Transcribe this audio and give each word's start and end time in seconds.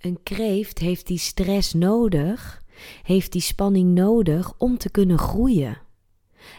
Een 0.00 0.18
kreeft 0.22 0.78
heeft 0.78 1.06
die 1.06 1.18
stress 1.18 1.72
nodig, 1.72 2.62
heeft 3.02 3.32
die 3.32 3.40
spanning 3.40 3.94
nodig 3.94 4.52
om 4.58 4.78
te 4.78 4.90
kunnen 4.90 5.18
groeien. 5.18 5.78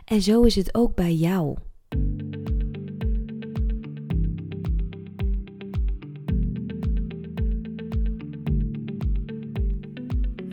En 0.05 0.21
zo 0.21 0.41
is 0.41 0.55
het 0.55 0.75
ook 0.75 0.95
bij 0.95 1.13
jou. 1.13 1.57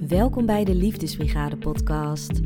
Welkom 0.08 0.46
bij 0.46 0.64
de 0.64 0.74
Liefdesbrigade 0.74 1.56
podcast. 1.56 2.40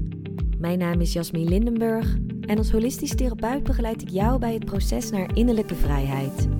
Mijn 0.58 0.78
naam 0.78 1.00
is 1.00 1.12
Jasmin 1.12 1.48
Lindenburg 1.48 2.16
en 2.40 2.58
als 2.58 2.70
holistisch 2.70 3.14
therapeut 3.14 3.62
begeleid 3.62 4.02
ik 4.02 4.08
jou 4.08 4.38
bij 4.38 4.54
het 4.54 4.64
proces 4.64 5.10
naar 5.10 5.36
innerlijke 5.36 5.74
vrijheid. 5.74 6.59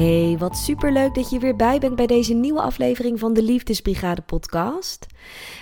Hey, 0.00 0.36
wat 0.38 0.56
superleuk 0.56 1.14
dat 1.14 1.30
je 1.30 1.38
weer 1.38 1.56
bij 1.56 1.78
bent 1.78 1.96
bij 1.96 2.06
deze 2.06 2.34
nieuwe 2.34 2.60
aflevering 2.60 3.18
van 3.18 3.32
de 3.32 3.42
Liefdesbrigade 3.42 4.22
podcast. 4.22 5.06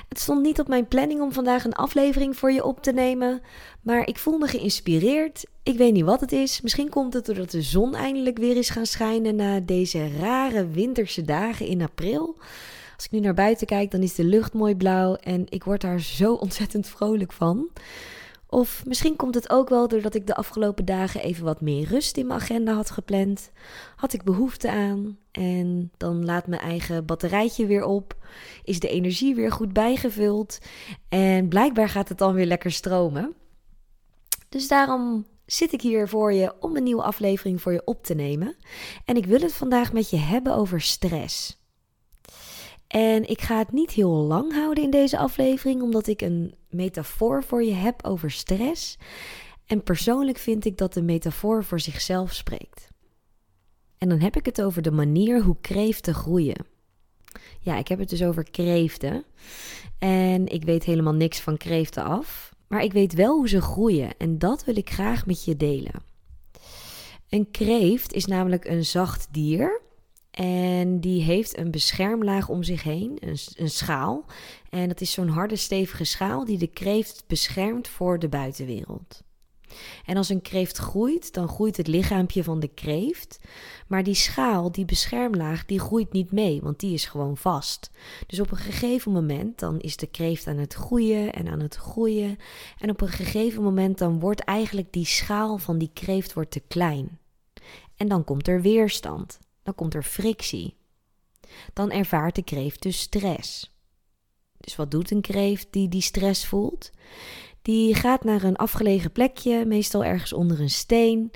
Het 0.09 0.20
stond 0.20 0.42
niet 0.42 0.61
op 0.61 0.69
mijn 0.69 0.88
planning 0.88 1.20
om 1.20 1.33
vandaag 1.33 1.64
een 1.64 1.74
aflevering 1.74 2.37
voor 2.37 2.52
je 2.52 2.64
op 2.64 2.83
te 2.83 2.92
nemen, 2.92 3.41
maar 3.83 4.06
ik 4.06 4.19
voel 4.19 4.38
me 4.38 4.47
geïnspireerd. 4.47 5.45
Ik 5.62 5.77
weet 5.77 5.92
niet 5.92 6.05
wat 6.05 6.20
het 6.20 6.33
is. 6.33 6.61
Misschien 6.61 6.89
komt 6.89 7.14
het 7.14 7.27
doordat 7.27 7.50
de 7.50 7.62
zon 7.62 7.95
eindelijk 7.95 8.39
weer 8.39 8.56
is 8.56 8.69
gaan 8.69 8.86
schijnen 8.86 9.36
na 9.36 9.61
deze 9.61 10.08
rare 10.19 10.69
winterse 10.69 11.23
dagen 11.23 11.67
in 11.67 11.83
april. 11.83 12.36
Als 12.97 13.05
ik 13.05 13.11
nu 13.11 13.20
naar 13.20 13.34
buiten 13.34 13.67
kijk, 13.67 13.91
dan 13.91 14.02
is 14.02 14.14
de 14.14 14.25
lucht 14.25 14.52
mooi 14.52 14.77
blauw 14.77 15.14
en 15.14 15.45
ik 15.48 15.64
word 15.64 15.80
daar 15.80 16.00
zo 16.00 16.33
ontzettend 16.34 16.86
vrolijk 16.86 17.33
van. 17.33 17.69
Of 18.51 18.83
misschien 18.87 19.17
komt 19.17 19.35
het 19.35 19.51
ook 19.51 19.69
wel 19.69 19.89
doordat 19.89 20.15
ik 20.15 20.27
de 20.27 20.35
afgelopen 20.35 20.85
dagen 20.85 21.23
even 21.23 21.45
wat 21.45 21.61
meer 21.61 21.89
rust 21.89 22.17
in 22.17 22.27
mijn 22.27 22.41
agenda 22.41 22.75
had 22.75 22.91
gepland. 22.91 23.51
Had 23.97 24.13
ik 24.13 24.23
behoefte 24.23 24.71
aan 24.71 25.19
en 25.31 25.91
dan 25.97 26.25
laat 26.25 26.47
mijn 26.47 26.61
eigen 26.61 27.07
batterijtje 27.07 27.67
weer 27.67 27.85
op. 27.85 28.17
Is 28.65 28.81
de 28.81 28.89
energie 28.89 29.35
weer 29.35 29.53
goed 29.53 29.73
bijgevuld 29.73 30.59
en 31.09 31.49
blijkbaar 31.49 31.89
gaat 31.89 32.09
het 32.09 32.19
dan 32.19 32.35
weer 32.35 32.47
lekker 32.47 32.73
stromen. 32.73 33.35
Dus 34.49 34.69
daarom 34.69 35.27
zit 35.47 35.73
ik 35.73 35.81
hier 35.81 36.09
voor 36.09 36.33
je 36.33 36.55
om 36.61 36.77
een 36.77 36.83
nieuwe 36.83 37.03
aflevering 37.03 37.63
voor 37.63 37.73
je 37.73 37.83
op 37.85 38.05
te 38.05 38.15
nemen. 38.15 38.57
En 39.05 39.17
ik 39.17 39.27
wil 39.27 39.41
het 39.41 39.55
vandaag 39.55 39.93
met 39.93 40.11
je 40.11 40.17
hebben 40.17 40.55
over 40.55 40.81
stress. 40.81 41.63
En 42.87 43.29
ik 43.29 43.41
ga 43.41 43.59
het 43.59 43.73
niet 43.73 43.91
heel 43.91 44.11
lang 44.11 44.53
houden 44.53 44.85
in 44.85 44.91
deze 44.91 45.19
aflevering, 45.19 45.83
omdat 45.83 46.07
ik 46.07 46.21
een 46.21 46.55
metafoor 46.70 47.44
voor 47.44 47.62
je 47.64 47.72
heb 47.72 48.05
over 48.05 48.30
stress. 48.30 48.98
En 49.66 49.83
persoonlijk 49.83 50.38
vind 50.38 50.64
ik 50.64 50.77
dat 50.77 50.92
de 50.92 51.02
metafoor 51.02 51.64
voor 51.64 51.80
zichzelf 51.80 52.33
spreekt. 52.34 52.88
En 53.98 54.08
dan 54.08 54.20
heb 54.20 54.36
ik 54.36 54.47
het 54.47 54.62
over 54.62 54.83
de 54.83 54.91
manier 54.91 55.42
hoe 55.42 55.56
kreeften 55.61 56.14
groeien. 56.14 56.66
Ja, 57.61 57.77
ik 57.77 57.89
heb 57.89 57.98
het 57.98 58.08
dus 58.08 58.22
over 58.22 58.50
kreeften. 58.50 59.24
En 59.98 60.46
ik 60.46 60.64
weet 60.64 60.84
helemaal 60.84 61.14
niks 61.14 61.41
van 61.41 61.56
kreeften 61.56 62.05
af. 62.05 62.55
Maar 62.69 62.83
ik 62.83 62.92
weet 62.92 63.14
wel 63.14 63.36
hoe 63.36 63.48
ze 63.48 63.61
groeien 63.61 64.16
en 64.19 64.39
dat 64.39 64.64
wil 64.64 64.77
ik 64.77 64.91
graag 64.91 65.27
met 65.27 65.44
je 65.44 65.56
delen. 65.56 66.02
Een 67.28 67.50
kreeft 67.50 68.12
is 68.12 68.24
namelijk 68.24 68.64
een 68.64 68.84
zacht 68.84 69.28
dier 69.30 69.80
en 70.39 71.01
die 71.01 71.23
heeft 71.23 71.59
een 71.59 71.71
beschermlaag 71.71 72.49
om 72.49 72.63
zich 72.63 72.83
heen, 72.83 73.17
een, 73.21 73.39
een 73.55 73.71
schaal. 73.71 74.25
En 74.71 74.89
dat 74.89 75.01
is 75.01 75.13
zo'n 75.13 75.29
harde, 75.29 75.57
stevige 75.57 76.05
schaal 76.05 76.45
die 76.45 76.59
de 76.59 76.67
kreeft 76.67 77.25
beschermt 77.27 77.89
voor 77.89 78.19
de 78.19 78.29
buitenwereld. 78.29 79.23
En 80.05 80.17
als 80.17 80.29
een 80.29 80.43
kreeft 80.43 80.77
groeit, 80.77 81.33
dan 81.33 81.49
groeit 81.49 81.77
het 81.77 81.87
lichaampje 81.87 82.45
van 82.45 82.61
de 82.61 82.69
kreeft. 82.69 83.39
Maar 83.87 84.03
die 84.03 84.15
schaal, 84.15 84.73
die 84.73 84.85
beschermlaag, 84.85 85.65
die 85.65 85.81
groeit 85.81 86.13
niet 86.13 86.33
mee, 86.33 86.61
want 86.61 86.81
die 86.81 86.95
is 86.95 87.05
gewoon 87.05 87.37
vast. 87.37 87.91
Dus 88.27 88.41
op 88.41 88.51
een 88.51 88.57
gegeven 88.57 89.13
moment, 89.13 89.59
dan 89.59 89.79
is 89.79 89.97
de 89.97 90.07
kreeft 90.07 90.47
aan 90.47 90.59
het 90.59 90.75
groeien 90.75 91.33
en 91.33 91.49
aan 91.49 91.61
het 91.61 91.75
groeien. 91.75 92.37
En 92.79 92.91
op 92.91 93.01
een 93.01 93.09
gegeven 93.09 93.63
moment, 93.63 93.99
dan 93.99 94.20
wordt 94.20 94.41
eigenlijk 94.41 94.93
die 94.93 95.07
schaal 95.07 95.59
van 95.59 95.79
die 95.79 95.91
kreeft 95.93 96.33
wordt 96.33 96.51
te 96.51 96.63
klein. 96.69 97.19
En 97.97 98.09
dan 98.09 98.25
komt 98.25 98.49
er 98.49 98.63
weerstand 98.63 99.39
dan 99.68 99.77
komt 99.77 99.95
er 99.95 100.02
frictie. 100.02 100.77
Dan 101.73 101.90
ervaart 101.90 102.34
de 102.34 102.42
kreeft 102.42 102.83
dus 102.83 103.01
stress. 103.01 103.77
Dus 104.56 104.77
wat 104.77 104.90
doet 104.90 105.11
een 105.11 105.20
kreeft 105.20 105.67
die 105.70 105.89
die 105.89 106.01
stress 106.01 106.46
voelt? 106.46 106.90
Die 107.62 107.95
gaat 107.95 108.24
naar 108.24 108.42
een 108.42 108.57
afgelegen 108.57 109.12
plekje, 109.12 109.64
meestal 109.64 110.05
ergens 110.05 110.33
onder 110.33 110.61
een 110.61 110.70
steen. 110.70 111.30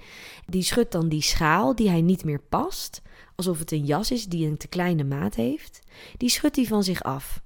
Die 0.47 0.63
schudt 0.63 0.93
dan 0.93 1.09
die 1.09 1.23
schaal 1.23 1.75
die 1.75 1.89
hij 1.89 2.01
niet 2.01 2.25
meer 2.25 2.41
past, 2.41 3.03
alsof 3.37 3.59
het 3.59 3.73
een 3.73 3.85
jas 3.85 4.11
is 4.11 4.27
die 4.27 4.47
een 4.47 4.57
te 4.57 4.69
kleine 4.69 5.05
maat 5.05 5.35
heeft. 5.35 5.81
Die 6.17 6.29
schudt 6.29 6.57
hij 6.57 6.65
van 6.65 6.85
zich 6.85 7.03
af. 7.03 7.43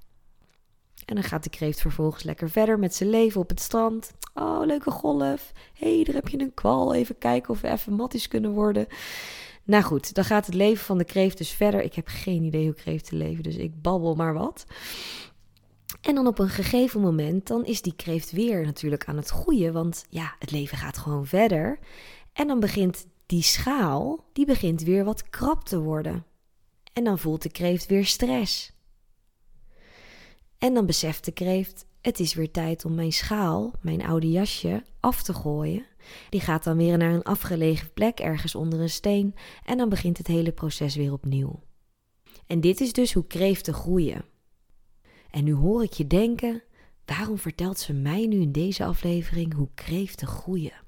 En 1.05 1.15
dan 1.15 1.23
gaat 1.23 1.43
de 1.43 1.49
kreeft 1.49 1.81
vervolgens 1.81 2.23
lekker 2.23 2.49
verder 2.49 2.79
met 2.79 2.95
zijn 2.95 3.09
leven 3.09 3.41
op 3.41 3.49
het 3.49 3.61
strand. 3.61 4.11
Oh, 4.33 4.65
leuke 4.65 4.91
golf. 4.91 5.51
Hé, 5.73 5.95
hey, 5.95 6.03
daar 6.03 6.15
heb 6.15 6.27
je 6.27 6.39
een 6.39 6.53
kwal. 6.53 6.93
Even 6.93 7.17
kijken 7.17 7.49
of 7.49 7.61
we 7.61 7.69
even 7.69 7.93
matties 7.93 8.27
kunnen 8.27 8.51
worden. 8.51 8.87
Nou 9.67 9.83
goed, 9.83 10.13
dan 10.13 10.23
gaat 10.23 10.45
het 10.45 10.55
leven 10.55 10.85
van 10.85 10.97
de 10.97 11.03
kreeft 11.03 11.37
dus 11.37 11.49
verder. 11.49 11.81
Ik 11.81 11.93
heb 11.93 12.07
geen 12.07 12.43
idee 12.43 12.65
hoe 12.65 12.73
kreeften 12.73 13.17
leven, 13.17 13.43
dus 13.43 13.55
ik 13.55 13.81
babbel 13.81 14.15
maar 14.15 14.33
wat. 14.33 14.65
En 16.01 16.15
dan 16.15 16.27
op 16.27 16.39
een 16.39 16.49
gegeven 16.49 17.01
moment, 17.01 17.47
dan 17.47 17.65
is 17.65 17.81
die 17.81 17.95
kreeft 17.95 18.31
weer 18.31 18.65
natuurlijk 18.65 19.05
aan 19.05 19.17
het 19.17 19.29
groeien, 19.29 19.73
want 19.73 20.05
ja, 20.09 20.35
het 20.39 20.51
leven 20.51 20.77
gaat 20.77 20.97
gewoon 20.97 21.25
verder. 21.25 21.79
En 22.33 22.47
dan 22.47 22.59
begint 22.59 23.07
die 23.25 23.41
schaal, 23.41 24.25
die 24.33 24.45
begint 24.45 24.81
weer 24.81 25.03
wat 25.03 25.29
krap 25.29 25.63
te 25.63 25.79
worden. 25.79 26.25
En 26.93 27.03
dan 27.03 27.19
voelt 27.19 27.41
de 27.41 27.51
kreeft 27.51 27.85
weer 27.85 28.05
stress. 28.05 28.71
En 30.57 30.73
dan 30.73 30.85
beseft 30.85 31.25
de 31.25 31.31
kreeft, 31.31 31.85
het 32.07 32.19
is 32.19 32.33
weer 32.33 32.51
tijd 32.51 32.85
om 32.85 32.95
mijn 32.95 33.11
schaal, 33.11 33.73
mijn 33.81 34.05
oude 34.05 34.29
jasje, 34.29 34.83
af 34.99 35.23
te 35.23 35.33
gooien. 35.33 35.85
Die 36.29 36.41
gaat 36.41 36.63
dan 36.63 36.77
weer 36.77 36.97
naar 36.97 37.13
een 37.13 37.23
afgelegen 37.23 37.93
plek 37.93 38.19
ergens 38.19 38.55
onder 38.55 38.79
een 38.79 38.89
steen 38.89 39.35
en 39.65 39.77
dan 39.77 39.89
begint 39.89 40.17
het 40.17 40.27
hele 40.27 40.51
proces 40.51 40.95
weer 40.95 41.13
opnieuw. 41.13 41.59
En 42.45 42.61
dit 42.61 42.81
is 42.81 42.93
dus 42.93 43.13
hoe 43.13 43.27
kreeften 43.27 43.73
groeien. 43.73 44.25
En 45.31 45.43
nu 45.43 45.53
hoor 45.53 45.83
ik 45.83 45.93
je 45.93 46.07
denken: 46.07 46.63
waarom 47.05 47.37
vertelt 47.37 47.79
ze 47.79 47.93
mij 47.93 48.25
nu 48.25 48.39
in 48.41 48.51
deze 48.51 48.85
aflevering 48.85 49.53
hoe 49.53 49.69
kreeften 49.75 50.27
groeien? 50.27 50.81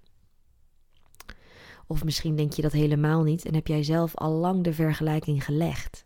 Of 1.88 2.04
misschien 2.04 2.36
denk 2.36 2.54
je 2.54 2.62
dat 2.62 2.72
helemaal 2.72 3.24
niet 3.24 3.46
en 3.46 3.54
heb 3.54 3.68
jij 3.68 3.84
zelf 3.84 4.16
al 4.16 4.32
lang 4.32 4.64
de 4.64 4.74
vergelijking 4.74 5.46
gelegd. 5.46 6.06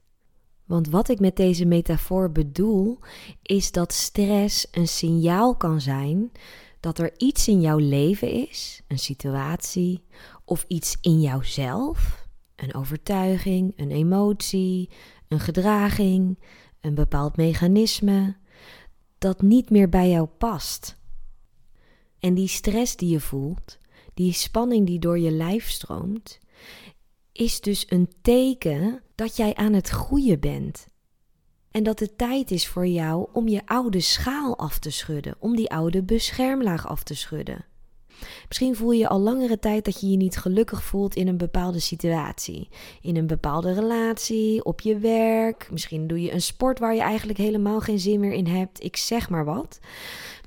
Want 0.66 0.90
wat 0.90 1.09
ik 1.09 1.19
met 1.19 1.35
deze 1.35 1.66
metafoor 1.66 2.31
bedoel, 2.31 3.00
is 3.41 3.72
dat 3.72 3.94
stress 3.94 4.68
een 4.72 4.88
signaal 4.88 5.56
kan 5.56 5.81
zijn 5.81 6.31
dat 6.79 7.00
er 7.00 7.13
iets 7.18 7.47
in 7.47 7.62
jouw 7.62 7.78
leven 7.78 8.47
is, 8.47 8.81
een 8.88 9.00
situatie 9.00 10.03
of 10.46 10.66
iets 10.68 10.97
in 11.01 11.22
jouzelf, 11.22 12.28
een 12.56 12.75
overtuiging, 12.75 13.74
een 13.75 13.91
emotie, 13.91 14.90
een 15.28 15.40
gedraging, 15.40 16.40
een 16.81 16.95
bepaald 16.95 17.38
mechanisme, 17.38 18.35
dat 19.18 19.41
niet 19.41 19.69
meer 19.69 19.90
bij 19.90 20.09
jou 20.09 20.28
past. 20.28 20.97
En 22.19 22.33
die 22.33 22.48
stress 22.48 22.95
die 22.95 23.09
je 23.09 23.19
voelt, 23.19 23.80
die 24.13 24.33
spanning 24.33 24.88
die 24.88 25.00
door 25.00 25.19
je 25.19 25.31
lijf 25.31 25.69
stroomt, 25.69 26.39
is 27.31 27.62
dus 27.62 27.86
een 27.89 28.13
teken 28.21 29.01
dat 29.23 29.37
jij 29.37 29.55
aan 29.55 29.73
het 29.73 29.89
groeien 29.89 30.39
bent. 30.39 30.87
En 31.71 31.83
dat 31.83 31.99
het 31.99 32.17
tijd 32.17 32.51
is 32.51 32.67
voor 32.67 32.87
jou 32.87 33.27
om 33.33 33.47
je 33.47 33.61
oude 33.65 33.99
schaal 33.99 34.57
af 34.57 34.79
te 34.79 34.91
schudden, 34.91 35.35
om 35.39 35.55
die 35.55 35.69
oude 35.69 36.03
beschermlaag 36.03 36.87
af 36.87 37.03
te 37.03 37.15
schudden. 37.15 37.65
Misschien 38.47 38.75
voel 38.75 38.91
je 38.91 39.07
al 39.07 39.19
langere 39.19 39.59
tijd 39.59 39.85
dat 39.85 40.01
je 40.01 40.09
je 40.09 40.17
niet 40.17 40.37
gelukkig 40.37 40.83
voelt 40.83 41.15
in 41.15 41.27
een 41.27 41.37
bepaalde 41.37 41.79
situatie. 41.79 42.69
In 43.01 43.15
een 43.15 43.27
bepaalde 43.27 43.73
relatie, 43.73 44.63
op 44.63 44.81
je 44.81 44.97
werk. 44.97 45.67
Misschien 45.71 46.07
doe 46.07 46.21
je 46.21 46.33
een 46.33 46.41
sport 46.41 46.79
waar 46.79 46.95
je 46.95 47.01
eigenlijk 47.01 47.39
helemaal 47.39 47.79
geen 47.79 47.99
zin 47.99 48.19
meer 48.19 48.33
in 48.33 48.47
hebt. 48.47 48.83
Ik 48.83 48.97
zeg 48.97 49.29
maar 49.29 49.45
wat. 49.45 49.79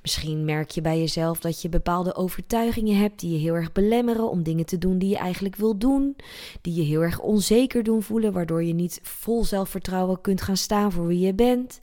Misschien 0.07 0.45
merk 0.45 0.69
je 0.69 0.81
bij 0.81 0.99
jezelf 0.99 1.39
dat 1.39 1.61
je 1.61 1.69
bepaalde 1.69 2.15
overtuigingen 2.15 2.97
hebt 2.97 3.19
die 3.19 3.31
je 3.31 3.37
heel 3.37 3.53
erg 3.53 3.71
belemmeren 3.71 4.29
om 4.29 4.43
dingen 4.43 4.65
te 4.65 4.77
doen 4.77 4.97
die 4.97 5.09
je 5.09 5.17
eigenlijk 5.17 5.55
wil 5.55 5.77
doen, 5.77 6.15
die 6.61 6.73
je 6.73 6.81
heel 6.81 7.01
erg 7.01 7.19
onzeker 7.19 7.83
doen 7.83 8.03
voelen, 8.03 8.33
waardoor 8.33 8.63
je 8.63 8.73
niet 8.73 8.99
vol 9.03 9.43
zelfvertrouwen 9.43 10.21
kunt 10.21 10.41
gaan 10.41 10.57
staan 10.57 10.91
voor 10.91 11.07
wie 11.07 11.19
je 11.19 11.33
bent. 11.33 11.79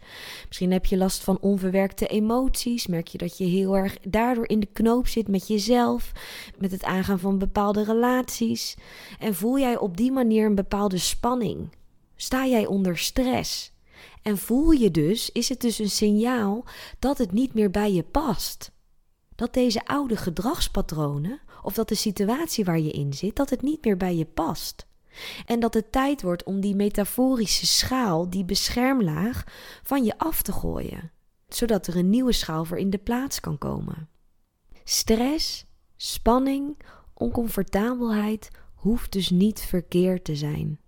Misschien 0.46 0.72
heb 0.72 0.86
je 0.86 0.96
last 0.96 1.22
van 1.22 1.38
onverwerkte 1.40 2.06
emoties, 2.06 2.86
merk 2.86 3.08
je 3.08 3.18
dat 3.18 3.38
je 3.38 3.44
heel 3.44 3.76
erg 3.76 3.98
daardoor 4.08 4.48
in 4.48 4.60
de 4.60 4.68
knoop 4.72 5.06
zit 5.06 5.28
met 5.28 5.48
jezelf, 5.48 6.12
met 6.58 6.70
het 6.70 6.84
aangaan 6.84 7.18
van 7.18 7.38
bepaalde 7.38 7.84
relaties 7.84 8.76
en 9.18 9.34
voel 9.34 9.58
jij 9.58 9.78
op 9.78 9.96
die 9.96 10.12
manier 10.12 10.46
een 10.46 10.54
bepaalde 10.54 10.98
spanning. 10.98 11.68
Sta 12.16 12.46
jij 12.46 12.66
onder 12.66 12.98
stress? 12.98 13.73
En 14.22 14.38
voel 14.38 14.70
je 14.70 14.90
dus, 14.90 15.30
is 15.30 15.48
het 15.48 15.60
dus 15.60 15.78
een 15.78 15.90
signaal 15.90 16.64
dat 16.98 17.18
het 17.18 17.32
niet 17.32 17.54
meer 17.54 17.70
bij 17.70 17.92
je 17.92 18.02
past. 18.02 18.72
Dat 19.34 19.54
deze 19.54 19.86
oude 19.86 20.16
gedragspatronen, 20.16 21.40
of 21.62 21.74
dat 21.74 21.88
de 21.88 21.94
situatie 21.94 22.64
waar 22.64 22.80
je 22.80 22.90
in 22.90 23.12
zit, 23.12 23.36
dat 23.36 23.50
het 23.50 23.62
niet 23.62 23.84
meer 23.84 23.96
bij 23.96 24.16
je 24.16 24.24
past. 24.24 24.86
En 25.46 25.60
dat 25.60 25.74
het 25.74 25.92
tijd 25.92 26.22
wordt 26.22 26.44
om 26.44 26.60
die 26.60 26.74
metaforische 26.74 27.66
schaal, 27.66 28.30
die 28.30 28.44
beschermlaag, 28.44 29.44
van 29.82 30.04
je 30.04 30.18
af 30.18 30.42
te 30.42 30.52
gooien, 30.52 31.10
zodat 31.48 31.86
er 31.86 31.96
een 31.96 32.10
nieuwe 32.10 32.32
schaal 32.32 32.64
voor 32.64 32.78
in 32.78 32.90
de 32.90 32.98
plaats 32.98 33.40
kan 33.40 33.58
komen. 33.58 34.08
Stress, 34.84 35.64
spanning, 35.96 36.76
oncomfortabelheid 37.14 38.50
hoeft 38.74 39.12
dus 39.12 39.30
niet 39.30 39.60
verkeerd 39.60 40.24
te 40.24 40.36
zijn. 40.36 40.78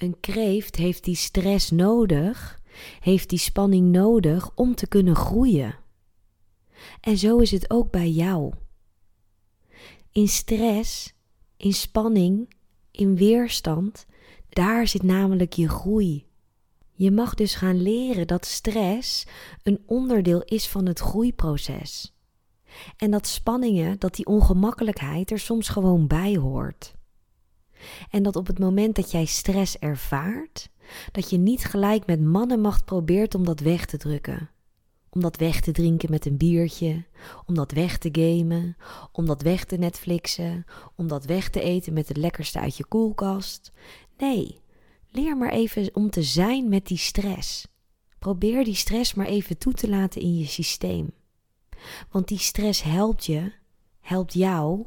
Een 0.00 0.20
kreeft 0.20 0.76
heeft 0.76 1.04
die 1.04 1.14
stress 1.14 1.70
nodig 1.70 2.60
heeft 3.00 3.28
die 3.28 3.38
spanning 3.38 3.92
nodig 3.92 4.50
om 4.54 4.74
te 4.74 4.86
kunnen 4.86 5.16
groeien. 5.16 5.78
En 7.00 7.18
zo 7.18 7.38
is 7.38 7.50
het 7.50 7.70
ook 7.70 7.90
bij 7.90 8.10
jou. 8.10 8.54
In 10.12 10.28
stress, 10.28 11.14
in 11.56 11.72
spanning, 11.72 12.54
in 12.90 13.16
weerstand, 13.16 14.06
daar 14.48 14.86
zit 14.86 15.02
namelijk 15.02 15.52
je 15.52 15.68
groei. 15.68 16.26
Je 16.92 17.10
mag 17.10 17.34
dus 17.34 17.54
gaan 17.54 17.82
leren 17.82 18.26
dat 18.26 18.46
stress 18.46 19.26
een 19.62 19.82
onderdeel 19.86 20.42
is 20.42 20.68
van 20.68 20.86
het 20.86 20.98
groeiproces. 20.98 22.14
En 22.96 23.10
dat 23.10 23.26
spanningen, 23.26 23.98
dat 23.98 24.14
die 24.14 24.26
ongemakkelijkheid 24.26 25.30
er 25.30 25.38
soms 25.38 25.68
gewoon 25.68 26.06
bij 26.06 26.36
hoort. 26.36 26.98
En 28.10 28.22
dat 28.22 28.36
op 28.36 28.46
het 28.46 28.58
moment 28.58 28.96
dat 28.96 29.10
jij 29.10 29.24
stress 29.24 29.78
ervaart, 29.78 30.70
dat 31.12 31.30
je 31.30 31.38
niet 31.38 31.64
gelijk 31.64 32.06
met 32.06 32.20
mannenmacht 32.20 32.84
probeert 32.84 33.34
om 33.34 33.44
dat 33.44 33.60
weg 33.60 33.86
te 33.86 33.96
drukken. 33.96 34.50
Om 35.10 35.20
dat 35.20 35.36
weg 35.36 35.60
te 35.60 35.72
drinken 35.72 36.10
met 36.10 36.26
een 36.26 36.36
biertje, 36.36 37.04
om 37.46 37.54
dat 37.54 37.72
weg 37.72 37.98
te 37.98 38.08
gamen, 38.12 38.76
om 39.12 39.26
dat 39.26 39.42
weg 39.42 39.64
te 39.64 39.76
Netflixen, 39.76 40.64
om 40.96 41.08
dat 41.08 41.24
weg 41.24 41.50
te 41.50 41.60
eten 41.60 41.92
met 41.92 42.08
het 42.08 42.16
lekkerste 42.16 42.60
uit 42.60 42.76
je 42.76 42.84
koelkast. 42.84 43.72
Nee, 44.18 44.60
leer 45.10 45.36
maar 45.36 45.50
even 45.50 45.90
om 45.92 46.10
te 46.10 46.22
zijn 46.22 46.68
met 46.68 46.86
die 46.86 46.98
stress. 46.98 47.66
Probeer 48.18 48.64
die 48.64 48.74
stress 48.74 49.14
maar 49.14 49.26
even 49.26 49.58
toe 49.58 49.72
te 49.72 49.88
laten 49.88 50.20
in 50.20 50.36
je 50.36 50.46
systeem. 50.46 51.10
Want 52.10 52.28
die 52.28 52.38
stress 52.38 52.82
helpt 52.82 53.26
je, 53.26 53.52
helpt 54.00 54.32
jou 54.32 54.86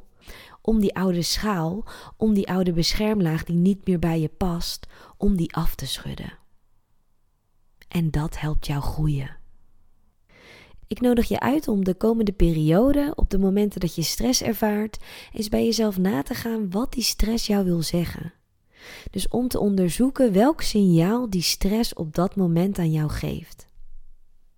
om 0.65 0.79
die 0.79 0.95
oude 0.95 1.21
schaal, 1.21 1.85
om 2.17 2.33
die 2.33 2.49
oude 2.49 2.73
beschermlaag 2.73 3.43
die 3.43 3.55
niet 3.55 3.87
meer 3.87 3.99
bij 3.99 4.19
je 4.19 4.29
past, 4.29 4.87
om 5.17 5.35
die 5.35 5.55
af 5.55 5.75
te 5.75 5.87
schudden. 5.87 6.37
En 7.87 8.11
dat 8.11 8.39
helpt 8.39 8.67
jou 8.67 8.81
groeien. 8.81 9.37
Ik 10.87 11.01
nodig 11.01 11.27
je 11.27 11.39
uit 11.39 11.67
om 11.67 11.83
de 11.83 11.93
komende 11.93 12.31
periode, 12.31 13.11
op 13.15 13.29
de 13.29 13.37
momenten 13.37 13.79
dat 13.79 13.95
je 13.95 14.01
stress 14.01 14.41
ervaart, 14.41 14.97
eens 15.31 15.49
bij 15.49 15.65
jezelf 15.65 15.97
na 15.97 16.21
te 16.21 16.33
gaan 16.33 16.71
wat 16.71 16.93
die 16.93 17.03
stress 17.03 17.47
jou 17.47 17.65
wil 17.65 17.81
zeggen. 17.81 18.33
Dus 19.11 19.27
om 19.27 19.47
te 19.47 19.59
onderzoeken 19.59 20.33
welk 20.33 20.61
signaal 20.61 21.29
die 21.29 21.41
stress 21.41 21.93
op 21.93 22.13
dat 22.15 22.35
moment 22.35 22.77
aan 22.77 22.91
jou 22.91 23.09
geeft. 23.09 23.67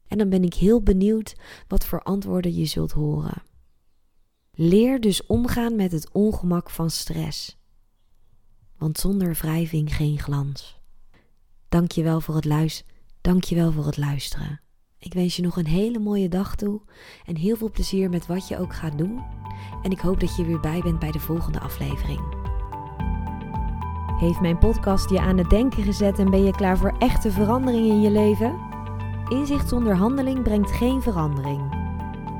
En 0.07 0.17
dan 0.17 0.29
ben 0.29 0.43
ik 0.43 0.53
heel 0.53 0.81
benieuwd 0.81 1.35
wat 1.67 1.85
voor 1.85 2.01
antwoorden 2.01 2.55
je 2.55 2.65
zult 2.65 2.91
horen. 2.91 3.43
Leer 4.57 5.01
dus 5.01 5.25
omgaan 5.25 5.75
met 5.75 5.91
het 5.91 6.11
ongemak 6.11 6.69
van 6.69 6.89
stress. 6.89 7.57
Want 8.77 8.97
zonder 8.97 9.33
wrijving 9.33 9.95
geen 9.95 10.19
glans. 10.19 10.79
Dank 11.69 11.91
je 11.91 12.03
wel 12.03 12.21
voor 12.21 12.35
het 12.35 12.45
luisteren. 12.45 12.93
Voor 13.71 13.85
het 13.85 13.97
luisteren. 13.97 14.61
Ik 14.99 15.13
wens 15.13 15.35
je 15.35 15.41
nog 15.41 15.57
een 15.57 15.67
hele 15.67 15.99
mooie 15.99 16.29
dag 16.29 16.55
toe 16.55 16.81
en 17.25 17.37
heel 17.37 17.55
veel 17.55 17.71
plezier 17.71 18.09
met 18.09 18.25
wat 18.25 18.47
je 18.47 18.57
ook 18.57 18.73
gaat 18.73 18.97
doen. 18.97 19.23
En 19.83 19.91
ik 19.91 19.99
hoop 19.99 20.19
dat 20.19 20.35
je 20.35 20.45
weer 20.45 20.59
bij 20.59 20.81
bent 20.81 20.99
bij 20.99 21.11
de 21.11 21.19
volgende 21.19 21.59
aflevering. 21.59 22.19
Heeft 24.19 24.41
mijn 24.41 24.57
podcast 24.57 25.09
je 25.09 25.19
aan 25.19 25.37
het 25.37 25.49
denken 25.49 25.83
gezet 25.83 26.19
en 26.19 26.29
ben 26.29 26.43
je 26.43 26.51
klaar 26.51 26.77
voor 26.77 26.95
echte 26.99 27.31
verandering 27.31 27.85
in 27.85 28.01
je 28.01 28.11
leven? 28.11 28.59
Inzicht 29.27 29.69
zonder 29.69 29.95
handeling 29.95 30.43
brengt 30.43 30.71
geen 30.71 31.01
verandering. 31.01 31.74